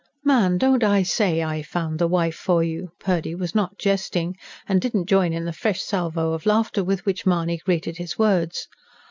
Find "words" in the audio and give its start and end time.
8.17-8.67